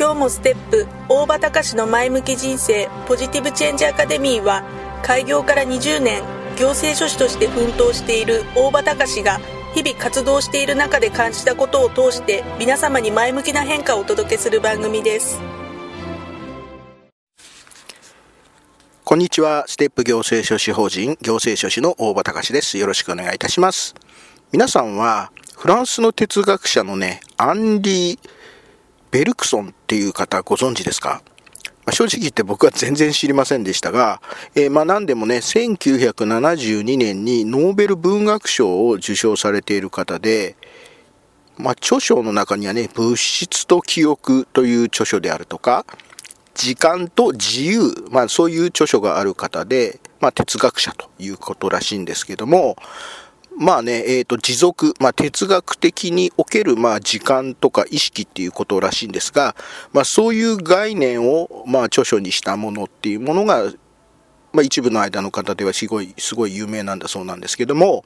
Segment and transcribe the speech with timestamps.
[0.00, 0.86] 今日もステップ。
[1.10, 2.88] 大場隆の前向き人生。
[3.06, 4.64] ポジティブチェンジアカデミーは
[5.02, 6.22] 開業から20年
[6.56, 9.38] 行政書士として奮闘している大場隆が
[9.74, 15.38] 日々活動している中で感じたことを通して皆様に前向きな変化をお届けする番組です。
[19.04, 19.64] こんにちは。
[19.66, 22.78] ステップ行政書士法人行政書士の大場隆です。
[22.78, 23.94] よろしくお願いいたします。
[24.50, 28.39] 皆さんはフランスの哲学者のねアンリー・
[29.10, 31.22] ベルクソンっていう方ご存知ですか？
[31.86, 34.20] ま正直言って僕は全然知りませんでしたが、
[34.54, 40.56] えー、まあ何でもね、1972年にノーベル文学賞を受賞されている方で、
[41.56, 45.84] まあ、著書の中にはね、物質と記憶という著書であるとか、
[46.54, 52.76] 時間と自由、まあそういう著書がある方で、まあ哲学者ということらしいんですけども、
[53.56, 59.54] まあね、えっ、ー、と、持続、まあ、哲学的における、まあ、時間とか意識っていうことらしいんですが、
[59.92, 63.72] まあ、そういう概念を、まあ、著書にしたものっていうものが、
[64.52, 68.04] まあ、一部の間の方ではすごい、すごい有名なんだそうなんですけども、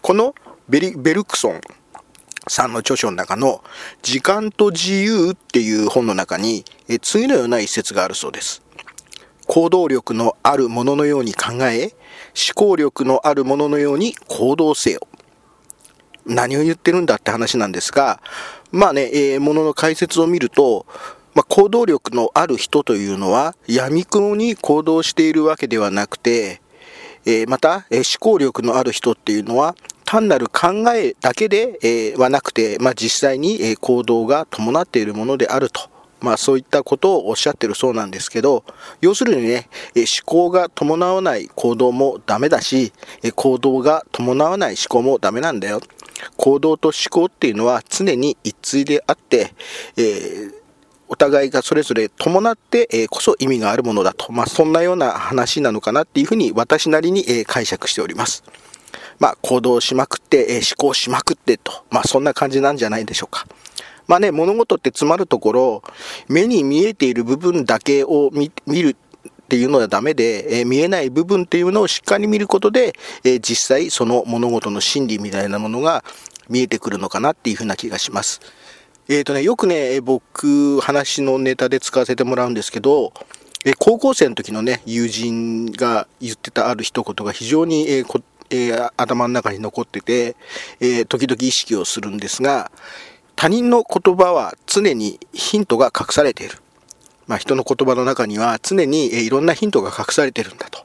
[0.00, 0.34] この
[0.68, 1.60] ベリベルクソン
[2.48, 3.62] さんの著書の中の、
[4.02, 8.62] 時間と自由っていう本の中に、え次のような一節があるそうです。
[9.46, 11.94] 行動力のあるもののように考え、
[12.34, 15.00] 思考力のあるもののように行動せよ。
[16.26, 18.20] 何を言ってるんだって話なんですが、
[18.72, 20.86] まあね、えー、ものの解説を見ると、
[21.34, 26.62] まあ、行動力のある人というのは、闇雲に行動しているわけではなくて、
[27.26, 29.74] えー、また、えー、思考力のある人っていうのは、
[30.04, 35.88] 単なる考えだけで、えー、はなくて、まあ、実際に、え行動が伴っているものであると。
[36.20, 38.64] まあそういったことをおっしゃってるそうなんですけど、
[39.00, 42.92] 要するにね、思考が伴わない行動もダメだし、
[43.34, 45.80] 行動が伴わない思考もダメなんだよ。
[46.36, 49.52] 行動と思考っていうのは常に一対であって、
[49.96, 50.54] えー、
[51.08, 58.42] お互いがそれぞれ伴ってこそ意味があるものだと、まあ、そんなような話なのかなっていうふうに私なりに解釈しております。
[59.18, 63.46] まあ、行動しまくって、思考しまくってと、まあ、そんな感じなんじゃないでしょうか。
[64.06, 65.82] まあね、物事って詰まるところ、
[66.28, 68.50] 目に見えている部分だけを見
[68.82, 68.96] る
[69.44, 72.94] っていうのはダメで、えー、見えない部分っていうのをしっかり見ることで、
[73.24, 76.02] えー、実際その物事の真理みたいなものが
[76.48, 78.40] 見えてくるのかなっていうふうな気がします。
[79.08, 83.12] えっ、ー、とね、よくね、僕、話のネタで使わせてもらうんですけど、
[83.66, 90.36] え高校生の時のね、友人が言ってたある一言が非常に、えーえ、頭の中に残ってて、
[90.80, 92.70] え、時々意識をするんですが、
[93.36, 96.58] 他人の言葉は常にヒントが隠されている。
[97.26, 100.84] まあ、人の言葉の中には常にいろんなヒントが隠されているんだと。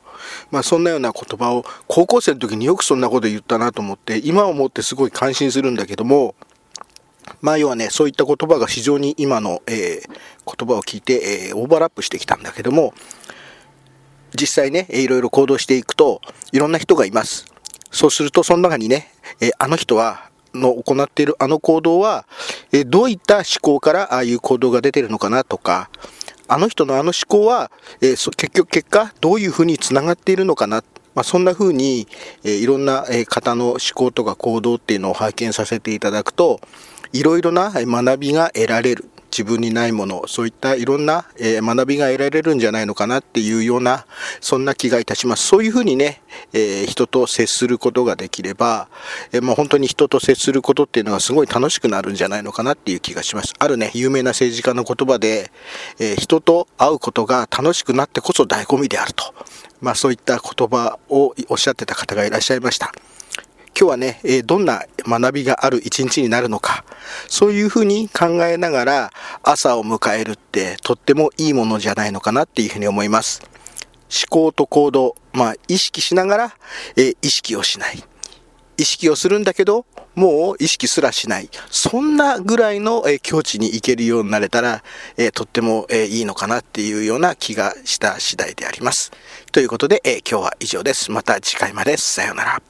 [0.51, 6.35] まあ、そんなような言葉を高校生の時によくそんなこと言ったなと思って今思ってすごい感心するんだけども
[7.41, 12.93] まあ要はねそういった言葉が非常に今の、えー、言葉を聞いて、えー、オーバーラップしてきたんだけども
[14.39, 16.21] 実際ねいろいろ行動していくと
[16.51, 17.45] いろんな人がいます
[17.91, 19.11] そうするとその中にね、
[19.41, 22.25] えー、あの人はの行っているあの行動は、
[22.71, 25.89] えどういった思考からああいう行動が出てるのかなとか、
[26.47, 27.71] あの人のあの思考は、
[28.01, 30.83] え結局結果どういうふうにつながっているのかな。
[31.15, 32.07] まあ、そんなふうに、
[32.43, 36.59] えいろんな方の思考とか行動っていうのを拝見させていただくと、
[37.13, 39.05] いろいろな学びが得られる。
[39.31, 44.05] 自分にないものそういったいろんな、えー、学びが得られるんじゃないのかなっていうような
[44.41, 45.47] そんな気がいたします。
[45.47, 46.21] そういうふうにね、
[46.53, 48.89] えー、人と接することができれば、
[49.31, 53.53] えー、まあ、本当に人と接することっていうのがすごい楽しくなるんじゃないのかなっていう気がします。
[53.57, 55.51] あるね有名な政治家の言葉で、
[55.99, 59.33] え人と会うことが楽しくなってこそ醍醐味であると。
[59.81, 62.91] まあそういった言葉をおっしゃってた方がいらっしゃいました。
[63.79, 66.83] 今日はね、えどんな学びがある一日になるのか、
[67.29, 73.41] そういうふうに考えながら朝を迎えるってとってもいいものじゃないのかなっていうふうに思います。
[74.09, 76.55] 思考と行動、まあ、意識しながら、
[76.97, 78.03] え、意識をしない。
[78.75, 81.49] 意識をするんだけど、もう意識すらしない。
[81.71, 84.83] そんなぐらいの、え、境地に行けるようになれたら、
[85.15, 89.13] え、とっても、え、いいのかなっていうような気がした次第であります。
[89.53, 91.11] ということで、え今日は以上です。
[91.11, 91.95] また次回まで。
[91.95, 92.61] さようなら。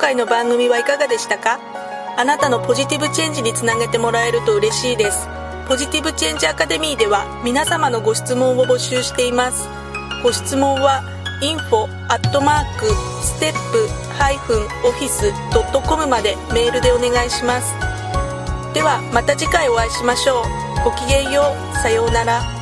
[0.00, 1.60] 回の番組はいかがでしたか？
[2.16, 5.28] あなたのポジティブチェンジにつなげてもらえると嬉しいです。
[5.68, 9.68] ポジティブチェンジアカデミーでは皆様のご質問を募集しています。
[10.22, 11.02] ご質問は
[11.42, 12.86] info アットマーク
[13.22, 17.74] ステップハイフンオフィスドットコムまでメールでお願いします。
[18.74, 20.44] ではまた次回お会いしましょう。
[20.84, 21.42] ごきげんよ
[21.72, 21.76] う。
[21.76, 22.59] さようなら。